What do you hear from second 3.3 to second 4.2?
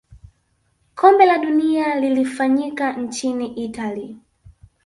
itali